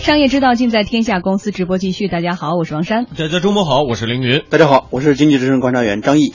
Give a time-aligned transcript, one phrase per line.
[0.00, 2.08] 商业之道尽在天下公司直播继续。
[2.08, 3.04] 大家好，我是王珊。
[3.04, 4.42] 大家周末好，我是凌云。
[4.48, 6.32] 大家好，我是经济之声观察员张毅。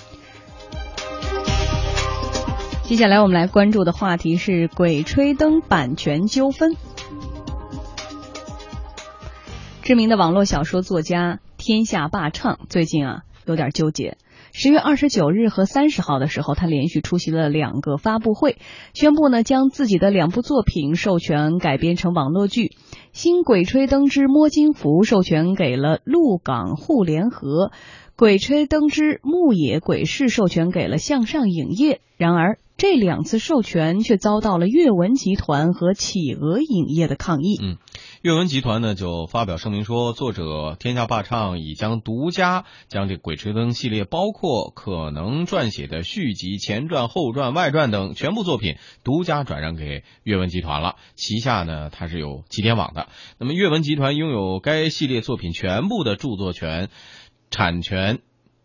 [2.84, 6.76] 接下来我们来关注的话题是《鬼吹灯》版权纠纷。
[9.82, 14.18] 知名的网络小说作家天下霸唱最近啊有点纠结。
[14.58, 18.56] 十月二十九日和三十号的时候，他连续出席了两个发布会，
[18.94, 22.68] 宣布呢将自己的两部作品授权改编成网络剧，
[23.12, 27.68] 《新鬼吹灯之摸金符》授权给了鹿港互联合，
[28.16, 32.00] 《鬼吹灯之牧野鬼市》授权给了向上影业。
[32.16, 37.60] 然而，这两次授权却遭到了阅文集团和企鹅影业的抗议。
[37.62, 37.76] 嗯，
[38.26, 50.96] 阅文集团呢就发表声明说，作者天下霸唱已将独家将这《鬼吹灯》系列，包括可能撰写的续集、前传、后传、外传等全部作品，独家转让给阅文集团了。
[51.14, 53.10] 旗下呢，它是有极点网的。
[53.38, 56.90] 那么，阅文集团拥有该系列作品全部的著作权、
[57.52, 58.22] 产权。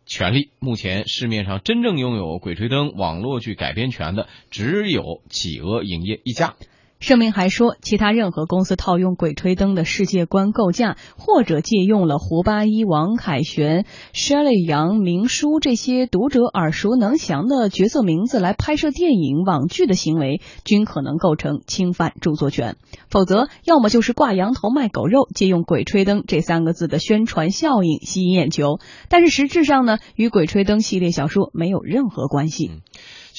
[0.06, 6.56] 权利目前市面上真正拥有《鬼吹灯》网络剧改编权的只有企鹅影业一家。
[7.00, 22.76] 声明还说，其他任何公司套用《鬼吹灯》的世界观构架，或者借用了胡八一、王凯旋、Shelly 杨、明书这些读者耳熟能详的角色名字来拍摄电影、网剧的行为，均可能构成侵犯著作权。
[23.08, 32.70] 否则，要么就是挂羊头卖狗肉，借用《鬼吹灯》这三个字的宣传效应吸引眼球，但是实质上呢，与《鬼吹灯》系列小说没有任何关系。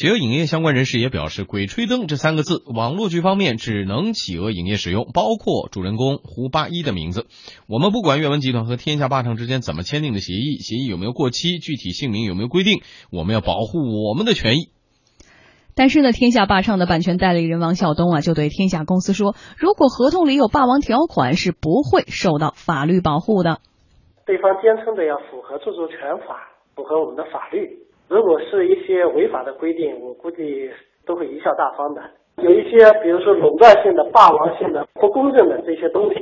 [0.01, 7.27] 企鹅影业相关人士也表示，“鬼吹灯”这三个字，网络剧方面只能企鹅影业使用，包括主人公胡八一的名字。
[7.67, 13.77] 我们不管阅文集团和天下霸唱之间怎么签订的协议，协议有没有过期，具体姓名有没有规定，我们要保护
[14.09, 14.71] 我们的权益。
[15.75, 23.59] 但是呢，天下霸唱的版权代理人王晓东啊，就对天下公司说，如果合同里有霸王条款，是不会受到法律保护的。
[24.25, 27.77] 对方坚称的要符合著作权法，符合我们的法律。
[28.11, 30.69] 如果是一些违法的规定，我估计
[31.05, 32.01] 都会贻笑大方的。
[32.43, 36.19] 有一些，比如说垄断性的、霸王性的、不公正的这些东西，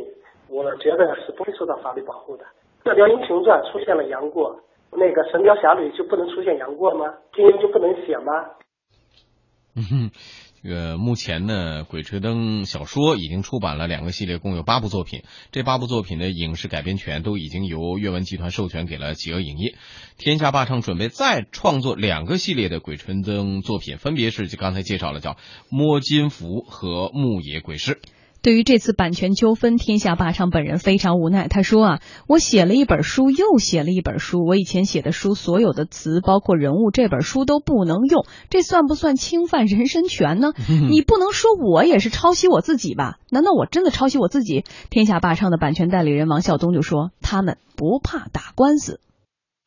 [0.50, 2.44] 我觉得是不会受到法律保护的。
[2.84, 4.56] 《射雕英雄传》出现了杨过，
[4.92, 7.12] 那个《神雕侠侣》就不能出现杨过吗？
[7.34, 8.46] 金庸就不能写吗？
[9.76, 10.12] 嗯哼。
[10.62, 15.24] 呃目前呢，《鬼吹灯》小说已经出版了两个系列，共有八部作品。
[15.52, 19.76] 这八部作品的影视改编权都已经由阅文集团授权给了企鹅影业。
[20.18, 25.32] 天下霸唱准备再创作两个系列的《鬼吹灯》作品，分别是就刚才介绍了叫
[25.70, 27.94] 《摸金符》和《牧野鬼市》。
[28.42, 31.48] 对于这次版权纠纷，天下霸唱本人非常无奈。
[31.50, 40.54] 他说啊，我写了一本书，又写了一本书，我以前写的书所有的词，包括人物，这本书都不能用，这算不算侵犯人身权呢？
[40.90, 43.18] 你不能说我也是抄袭我自己吧？
[43.30, 44.64] 难道我真的抄袭我自己？
[44.90, 49.02] 天下霸唱的版权代理人王晓东就说，他们不怕打官司。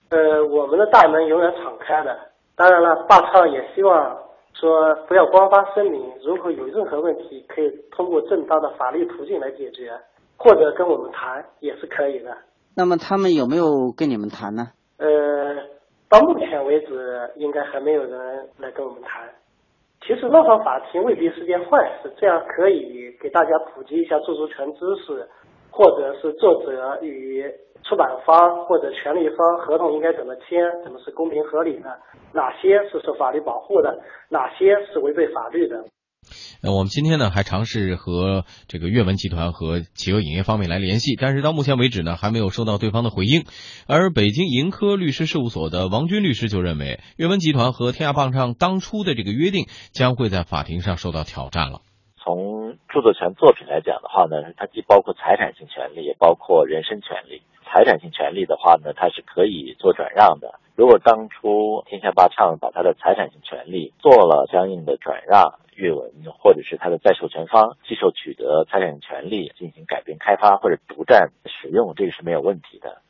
[0.09, 0.19] 呃，
[0.51, 2.33] 我们的大门永远敞开的。
[2.57, 4.32] 当然了，霸唱也希望。
[4.55, 9.91] 说不要光发声明，如果有任何问题，可以通过正当的法律途径来解决，
[10.37, 12.37] 或者跟我们谈也是可以的。
[12.77, 14.69] 那么他们有没有跟你们谈呢？
[14.99, 15.09] 呃，
[16.09, 19.29] 到目前为止，应该还没有人来跟我们谈。
[20.07, 25.29] 其实闹上法庭未必是件坏事，这样可以给大家普及一下著作权知识，
[25.73, 27.43] 或者是作者与。
[27.85, 30.63] 出版方或者权利方合同应该怎么签？
[30.85, 31.99] 怎么是公平合理的？
[32.33, 33.99] 哪些是受法律保护的？
[34.31, 35.85] 哪些是违背法律的？
[36.63, 43.43] 那我们今天呢，还尝试和这个阅文集团和企鹅影业方面来联系，但是到目前为止呢，还没有收到对方的回应。
[43.89, 51.81] 而北京盈科律师事务所的王军律师就认为，阅文集团和天涯棒上当初的这个约定将会在法庭上受到挑战了。
[52.25, 52.52] 从
[52.93, 57.41] 著作权作品来讲的话呢，它既包括财产性权利，也包括人身权利。
[57.65, 60.61] 财产性权利的话呢，它是可以做转让的。
[60.77, 73.01] 如果当初天下霸唱把他的财产性权利做了相应的转让，阅文或者是他的再授权方继受取得财产权利进行改编开发或者独占使用，这个是没有问题的。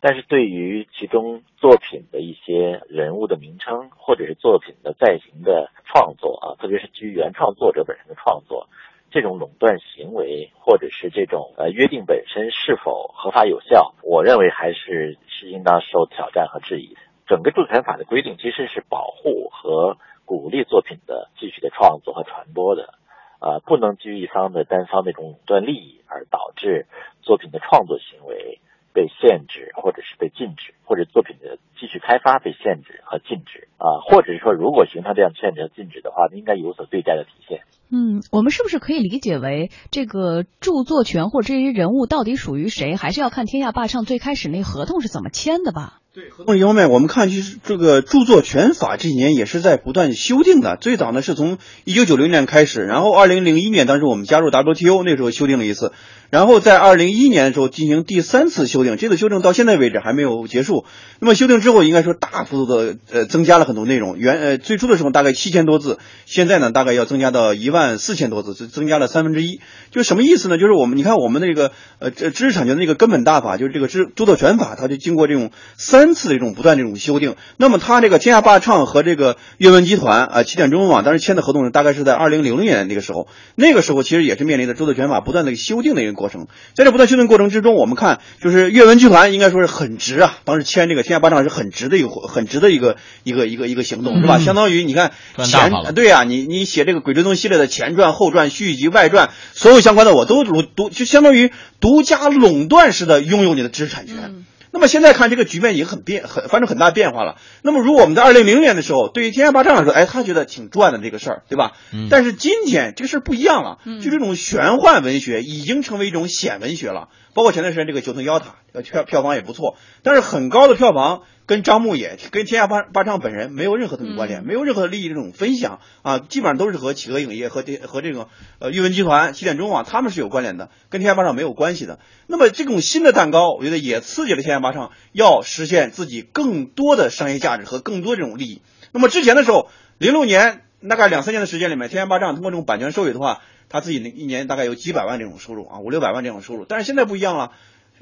[0.00, 8.68] 但是对于其中作品的一些人物的名称，或者是作品的再行的创作啊，特别是基于原创作者本身的创作。
[9.12, 16.96] 这种垄断行为，或者是这种呃约定本身是否合法有效，我认为还是是应当受挑战和质疑。
[17.26, 22.94] 整个著作权法的规定其实是保护和鼓励作品的继续的创作和传播的，
[23.38, 26.86] 啊，不能基于一方的单方那种垄断利益而导致
[27.22, 28.60] 作品的创作行为
[28.92, 37.62] 被限制，或者是被禁止，或者作品的继续开发被限制和禁止啊，或者是说如果形成这样限制和禁止的话，应该有所对待的体现。
[37.90, 46.01] 嗯，我们是不是可以理解为这个著作权或者这些人物到底属于谁，还是要看天下霸唱最开始那合同是怎么签的吧？
[46.14, 50.76] 对合同一方面，我们看其实这个著作权法这几年也是在不断修订的。
[50.78, 55.92] 最早呢是从一九九零年开始，然后二零零一年当时我们加入 WTO 那时候修订了一次，
[56.28, 58.98] 然后在二零一一年的时候进行第三次修订。
[58.98, 60.84] 这次修订到现在为止还没有结束。
[61.18, 64.18] 那么修订之后，应该说大幅度的呃增加了很多内容。
[64.18, 69.60] 原呃最初的时候大概七千多字，现在呢大概要增加到一万四千多字，增增加了三分之一。
[69.90, 70.58] 就什么意思呢？
[70.58, 77.36] 就是我们你看我们那个呃知识产权的那个根本大法，就是这个知著作权法，它就经过这种三次这种不断这种修订。
[77.56, 83.28] 那么他这个天下霸唱和这个阅文集团啊起点中文网当时签的合同呢，大概是在二零零零年那个时候。
[83.54, 86.46] 那个时候其实也是面临着著作权法不断的修订的一个过程。
[86.74, 94.38] 在这不断修订过程之中，我们看就是阅文集团应该说是很值啊，当时签这个天下霸唱是很值的一个很值的一个一个一个一个行动，是吧？
[94.38, 95.12] 相当于你看
[95.44, 104.44] 前对呀、你你写这个《鬼吹灯》系列的前传、后传、续集、外传，所有相关的我都独独就相当于独家垄断式的拥有你的知识产权。
[104.72, 107.36] 嗯那么现在看这个局面已经很变，很发生很大变化了。
[107.62, 111.72] 那么如果我们在二零零年的时候，对于天下霸唱来说，哎，他觉得挺赚的这个事儿，对吧？
[111.92, 117.08] 嗯但是今天这个事儿不一样了，嗯就这种玄幻文学已经成为一种显文学了。
[117.34, 128.28] 包括前段时间这个《九层妖塔》，呃，票票房也不错，但是很高的票房跟张牧野、跟天下霸霸唱本人没有任何的关联，嗯没有任何的利益这种分享啊，基本上都是和企鹅影业和这和这个
[128.58, 131.98] 呃阅文集团、起点中网他们是有关联的，跟天下霸唱没有关系的。
[132.26, 138.62] 那么这种新的蛋糕，我觉得也刺激了天下霸唱要实现自己更多的商业价值和更多这种利益。
[138.92, 139.68] 那么之前的时候，
[139.98, 146.66] 零六年大概两三年的时间里面，天下霸唱通过这种版权收益的话，他自己那一年大概有几百万这种收入啊，五六百万这种收入。
[146.68, 147.52] 但是现在不一样了，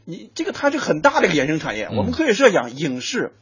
[0.05, 3.32] 你这个它是很大的一个衍生产业，嗯我们可以设想影视、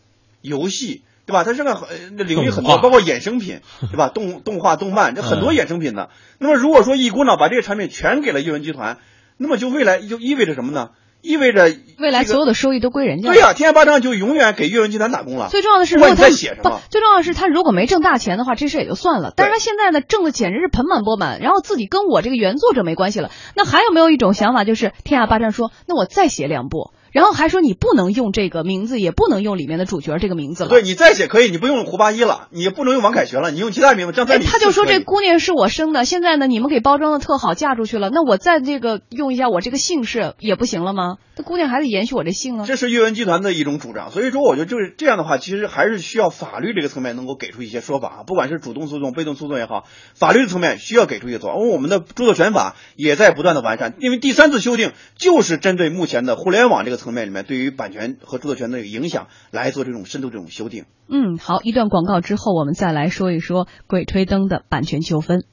[0.42, 1.02] 游戏。
[1.28, 1.44] 对吧？
[1.44, 3.60] 它是个呃领域很多，包括衍生品，
[3.92, 4.08] 对吧？
[4.08, 6.08] 动动画、动漫，这很多嗯衍生品的。
[6.38, 8.96] 那么如果说一股脑把这个产品全给了阅文集团，
[9.36, 10.92] 那么就未来就意味着什么呢？
[11.20, 13.30] 意味着未来所有的收益都归人家。
[13.30, 15.48] 对呀、天下霸唱就永远给阅文集团打工了。
[15.50, 19.32] 最重要的是，如果他写什么，最重要的是他如果没挣大钱的话，这事也就算了。
[19.36, 23.30] 但是他现在呢，挣的简直是盆满钵满，然后自己跟我这个原作者没关系了。
[23.54, 30.68] 那还有没有一种想法，就是天下霸占说，那我再写两部，然后还说你不能用这个名字，也不能用里面的主角这个名字了。
[30.68, 41.16] 对你再写可以，你不用胡八一了，你也不能用王凯旋了，你用其他名字张哎，三李四他就说这姑娘是我生的，现在呢你们给包装的特好，嫁出去了，那我再这个用一下我这个姓氏也不行了吗？
[41.36, 42.64] 这姑娘还得延续我这姓啊。
[42.66, 49.84] 这是阅文集团的一种主张，所以说我觉得就是这样的话，其实还是需要法律这个层面能够给出一些说法啊，不管是主动诉讼、被动诉讼也好，
[50.14, 51.56] 法律的层面需要给出一些做法。
[51.56, 60.84] 而我们的著作权法也在不断的完善，因为第三次修订就是针对目前的互联网这个层面里面对于版权和著作权的影响来做这种深度这种修订。
[61.08, 65.44] 嗯，好，一段广告之后，我们再来说一说《鬼吹灯》的版权纠纷。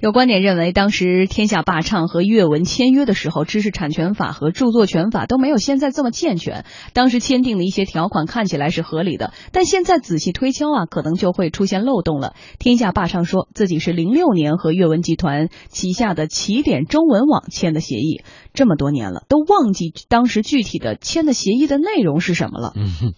[0.00, 6.64] 有观点认为，当时天下霸唱和阅文签约的时候，知识产权法和著作权法都没有现在这么健全。
[6.94, 12.34] 当时签订的一些条款看起来是合理的，但现在仔细推敲啊，可能就会出现漏洞了。
[12.58, 18.22] 天下霸唱说自己是零六年和阅文集团旗下的起点中文网签的协议，
[18.54, 22.72] 这么多年了，都忘记当时具体的签的协议的内容是什么了。
[22.74, 23.14] 嗯哼，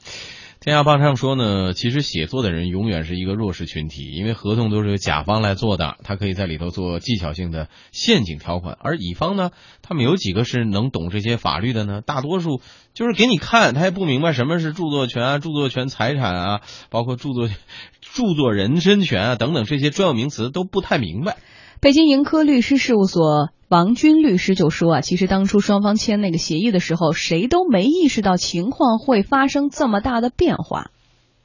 [0.64, 9.50] 天下霸唱说呢，其实写作的人永远是一个弱势群体，因为合同都是由甲方来做的，他可以在里头做技巧性的陷阱条款，而乙方呢，
[9.82, 12.00] 他们有几个是能懂这些法律的呢？
[12.00, 12.60] 大多数
[12.94, 17.48] 就是给你看，他也不明白什么是著作权啊、著作权财产啊，包括著作
[18.00, 21.38] 著作人身权啊等等这些专有名词都不太明白。
[21.82, 30.93] 北京盈科律师事务所王军律师就说啊，其实当初双方签那个协议的时候，谁都没意识到情况会发生这么大的变化。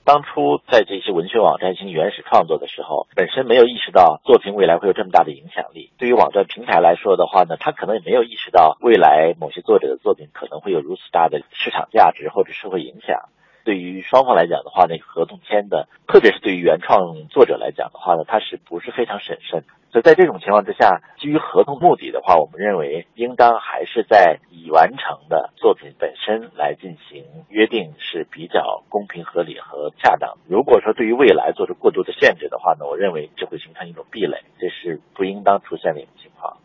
[0.05, 5.89] 当初在这些文学网站进行原始创作的时候，本身没有意识到作品未来会有这么大的影响力。
[5.97, 13.33] 对于网站平台来说的话呢，他可能也没有意识到未来某些作者的作品可能会有如此大的市场价值或者社会影响。
[13.67, 19.65] 对于双方来讲的话，那合同签的，特别是对于原创作者来讲的话呢，他是不是非常审慎？
[19.91, 30.37] 所以在这种情况之下，基于合同目的的话，我们认为应当还是在已完成的作品本身来进行约定是比较公平合理和恰当。
[30.47, 36.55] 如果说对于未来做出过度的限制的话呢，我认为这会形成一种壁垒，这是不应当出现的一种情况。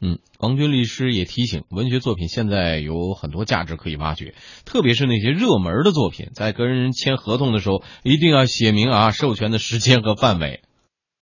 [0.00, 10.60] 嗯，王军律师也提醒，文学作品现在有很多价值可以挖掘，特别是那些热门的作品，在跟人签合同的时候，一定要写明啊授权的时间和范围。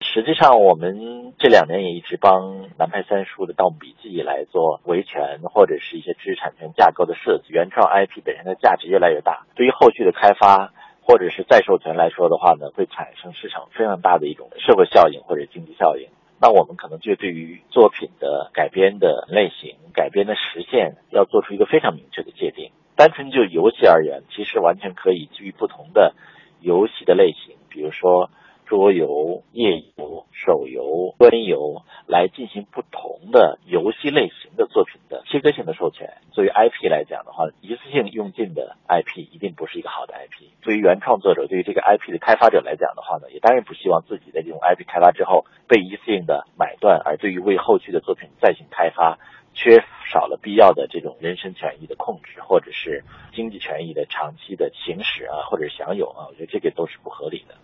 [0.01, 7.45] 实际上，我们这两年也一直帮南派三叔的《盗墓笔记》来做维权或者是一些知识产权架构的设计。
[7.49, 16.09] 原创 IP 本身的价值越来越大，对于后续的开发或者是再授权来说的话呢，会产生市场非常大的一种社会效应或者经济效应。
[16.41, 22.71] 那我们可能就对于作品的改编的类型、改编的实现，要做出一个非常明确的界定。
[22.95, 26.13] 单纯就游戏而言，其实完全可以基于不同的
[26.61, 28.29] 游戏的类型，比如说。
[28.65, 36.17] 桌游、页游、手游、端游来进行不同的游戏类型的作品的切割性的授权。
[36.31, 40.49] 作为 IP 来讲的话，一次性用尽的 IP 一定不是一个好的 IP。
[40.61, 49.19] 对于原创作者，对于这个 IP 的开发者来讲的话呢，也当然不希望自己的这种 IP 开发之后被一次性的买断，而对于为后续的作品再行开发
[49.53, 53.03] 缺少了必要的这种人身权益的控制，或者是
[53.33, 57.55] 经济权益的长期的行使啊，或者享有啊，我觉得这个都是不合理的。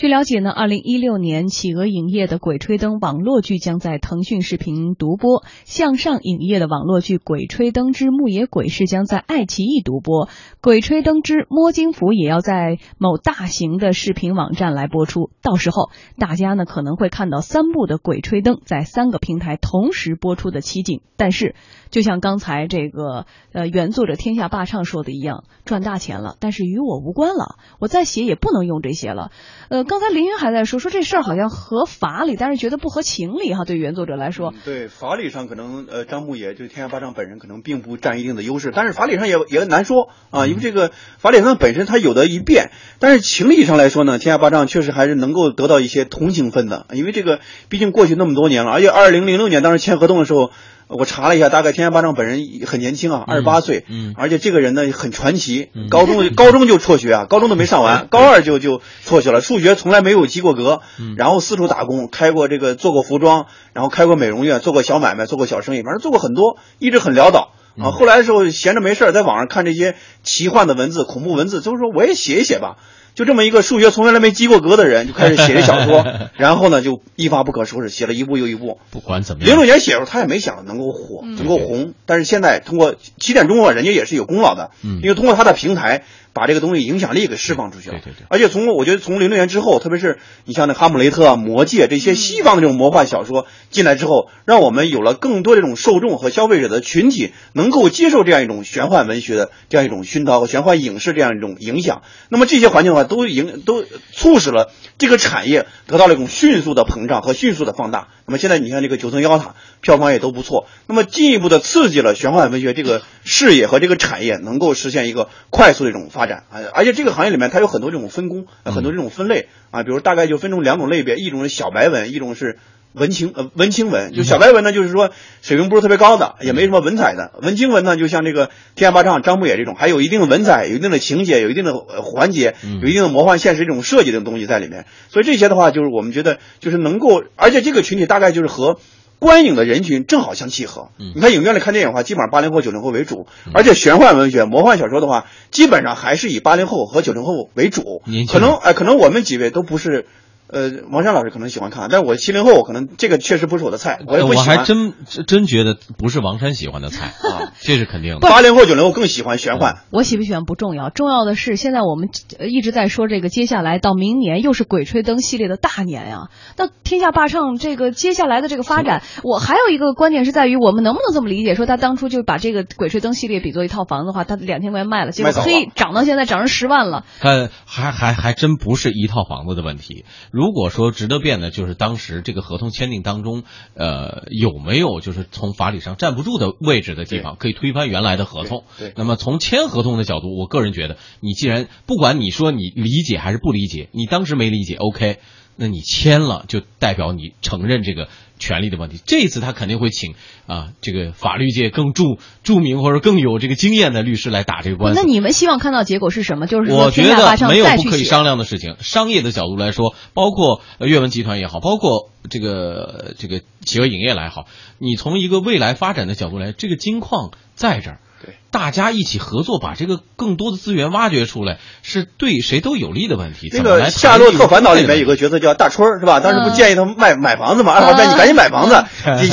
[0.00, 10.24] 据了解呢，二零一六年企鹅影业的《鬼吹灯》网络剧将在腾讯视频独播；向上影业的网络剧《鬼吹灯之牧野鬼事》将在爱奇艺独播；
[10.62, 15.28] 《鬼吹灯之摸金符》也要在某大型的视频网站来播出。
[15.42, 21.02] 到时候，大家呢可能会看到三部的《鬼吹灯》在三个平台同时播出的奇景。
[21.18, 21.54] 但是，
[21.90, 29.30] 就像刚才这个呃原作者天下霸唱说的一样，赚大钱了，但是与我无关了，我再写也不能用这些了。
[29.68, 29.84] 呃。
[29.90, 33.64] 刚才林云还在说说这事儿好像合法理，但是觉得不合情理哈。
[33.64, 42.70] 对原作者来说，对法理上可能呃张牧野就天下霸唱本人可能并不占一定的优势，但是法理上也也难说啊，因为这个法理上本身它有的一变，
[43.00, 50.52] 但是情理上来说呢，天下霸唱确实还是能够得到一些同情分的，因为这个毕竟过去那么多年了，而且二零零六年当时签合同的时候。
[50.90, 60.82] 我查了一下，大概天下霸唱本人很年轻啊，二十八岁，嗯，而且这个人呢很传奇，高中 高中就辍学啊，高中都没上完，高二就就辍学了，数学从来没有及过格，
[61.16, 67.92] 然后四处打工，开过这个做过服装，然后开过美容院，做过小买卖，做过小生意，反正做过很多，一直很潦倒啊。
[67.92, 69.94] 后来的时候闲着没事在网上看这些
[70.24, 72.76] 奇幻的文字、恐怖文字，就是说我也写一写吧。
[73.14, 78.78] 就这么一个数学从来没及过格的人，就开始写这小说， 然后呢，就一发不可收拾，写了一部又一部。
[78.90, 81.92] 不管怎么样，零六年写的时候，他也没想能够火，能够红。
[82.06, 84.70] 但是现在通过起点中国，人家也是有功劳的，
[85.02, 86.04] 因为通过他的平台。
[86.32, 88.26] 把这个东西影响力给释放出去了，对对对。
[88.28, 102.02] 而且从我觉得从零六年之后，特别是你像那《哈姆雷特》《啊魔戒》这些西方的这种魔幻小说进来之后，让我们有了更多这种受众和消费者的群体能够接受这样一种玄幻文学的这样一种熏陶和玄幻影视这样一种影响。
[102.28, 108.08] 那么这些环境的话，都影都促使了这个产业得到了一种迅速的膨胀和迅速的放大。
[108.26, 109.44] 那么现在你看这个《九层妖塔》
[109.80, 116.60] 票房也都不错，那么进一步的刺激了玄幻文学这个事业和这个产业能够实现一个快速的一种发展啊！
[116.74, 122.58] 而且这个行业里面它有很多这种分工，很多这种分类啊，比如大概就分成两种类别，一种是小白文，一种是
[122.92, 124.12] 文青呃文青文。
[124.12, 125.10] 就小白文呢，就是说
[125.42, 134.86] 水平不是特别高的，也没什么文采的；文青文呢，就像这个天下霸唱张牧野这种，还有一定的文采，有一定的情节，有一定的环节，有一定的魔幻现实这种设计的东西在里面。
[135.08, 138.78] 所以这些的话，就是我们觉得就是能够，而且这个群体大概就是和。
[139.20, 140.88] 观影的人群正好相契合。
[140.96, 148.02] 你看影院里看电影的话，基本上八零后、九零后为主，而且玄幻文学、魔幻小说的话，基本上还是以八零后和九零后为主。
[148.32, 150.06] 可能哎，可能我们几位都不是。
[150.52, 154.56] 呃，王山老师可能喜欢看，但是我七零后，我可能这个确实不是我的菜，我也不喜欢。
[154.56, 154.94] 我还真
[155.26, 158.20] 真觉得不是王山喜欢的菜啊，这是肯定的。
[158.28, 159.78] 八零后、九零后更喜欢玄幻。
[159.90, 162.08] 我喜不喜欢不重要，重要的是现在我们
[162.40, 166.28] 一直在说这个，接下来到明年又是《鬼吹灯》系列的大年呀。
[166.56, 177.04] 那天下霸唱这个接下来的这个发展，我还有一个观点是在于，我们能不能这么理解，说他当初就把这个《鬼吹灯》系列比作一套房子的话，他两千块钱卖了，结果嘿涨到现在涨成十万了。
[177.20, 180.04] 他还还还真不是一套房子的问题。
[180.32, 183.44] 如果说值得变的，就是当时这个合同签订当中，
[183.74, 188.64] 呃，有没有就是从法理上站不住的位置的地方，可以推翻原来的合同。
[188.78, 188.92] 对。
[188.96, 195.18] 那么从签合同的角度，我个人觉得，你既然不管你说你理解还是不理解，你当时没理解，OK。
[195.56, 198.98] 那你签了，就代表你承认这个权利的问题。
[199.04, 200.14] 这一次他肯定会请
[200.46, 202.04] 啊，这个法律界更著
[202.42, 205.00] 著名或者更有这个经验的律师来打这个官司。
[205.00, 206.46] 那你们希望看到结果是什么？
[206.46, 208.76] 就是我觉得没有不可以商量的事情。
[208.80, 214.46] 商业的角度来说，包括阅文集团也好，包括这个这个企鹅影业来好，
[214.78, 218.00] 你从一个未来发展的角度来，这个金矿在这儿。
[218.22, 223.48] 对，大家一起合作，把这个更多的资源挖掘出来，是对谁都有利的问题。
[223.52, 226.18] 那个《夏洛特烦恼》里面有个角色叫大春儿，是吧？
[226.18, 227.72] 当时不建议他卖买房子嘛？
[227.74, 228.84] 二号带你赶紧买房子，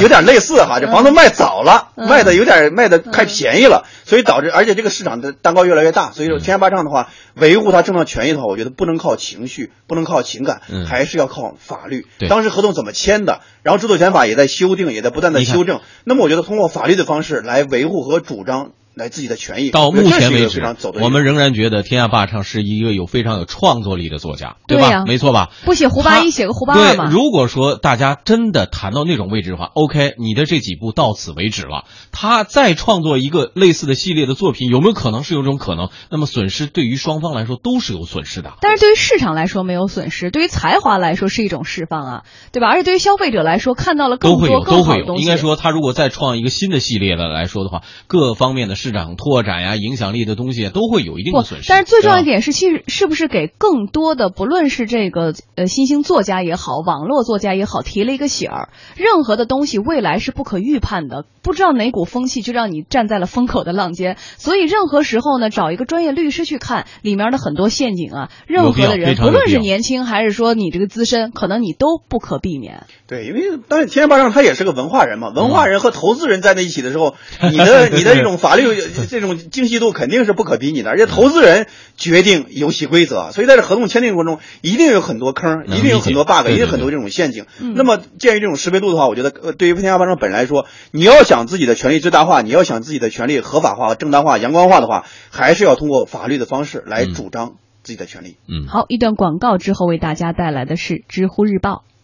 [0.02, 0.80] 有点类似哈。
[0.80, 6.12] 这房子卖早了，卖的有点卖的太便宜了，所以导致而且这个市场的蛋糕越来越大。
[6.12, 12.06] 所以说，天下霸唱的话，维护他正当权益的话，我觉得不能靠情绪，不能靠情感，还是要靠法律。
[12.30, 13.42] 当时合同怎么签的？
[13.64, 15.82] 然后著作权法也在修订，也在不断的修正。
[16.04, 18.74] 那么我觉得通过法律的方式来维护和主张。
[18.98, 19.70] 来自己的权益。
[19.70, 20.62] 到目前为止，
[21.02, 25.06] 我们仍然觉得天下霸唱是一个有非常有创作力的作家，对吧？
[25.06, 25.52] 没错吧？
[25.66, 27.10] 不写胡八一，写个胡八二嘛。
[27.10, 31.86] 如果说大家真的谈到那种位置的话，OK，你的这几部到此为止了。
[32.12, 35.90] 他再创作一个类似的系列的作品，有没有可能是有种可能？
[36.10, 38.54] 那么损失对于双方来说都是有损失的。
[38.62, 42.70] 但是对于市场来说没有损失，对于才华来说是一种释放啊，对吧？
[42.70, 45.24] 而且对于消费者来说，看到了更多更好的东西。
[45.24, 51.68] 应该说，他如果再创一个新的系列的来说的话，各方面的市场拓展呀、影响力的东西都会有一定的损失。
[51.68, 58.70] 但是最重要一点是，其实是不是给更多的，不论是这个呃新兴作家也好，网络作家也好，提了一个醒儿。
[58.96, 64.16] 任何的东西未来是不可预判的，不知道哪股风气就让你站在了风口的浪尖。
[64.38, 68.30] 所以任何时候呢，找一个专业律师去看里面的很多陷阱啊。
[68.48, 72.86] 任何的人，不论是年轻还是说你这个资深，可能你都不可避免。
[73.08, 77.16] 对，因为但是天下霸上他也是个文化人嘛，文化人和投资人在在一起的时候，
[77.52, 78.77] 你的你的这种法律
[79.10, 87.46] 这种精细度肯定是不可比拟的，而且投资人决定游戏规则，所以在这合同签订过程中一定有很多坑，一定有很多 bug，一定有很多这种陷阱。
[87.76, 98.38] 那么鉴于这种识别度的话，我觉得呃，对于天下霸上本来说，你要想自己的权利最大化，你要想自己的权利合法化、正当化、阳光化的话，还是要通过法律的方式来主张自己的权利。
[98.48, 101.84] 嗯，好，一段广告之后为大家带来的是知乎日报。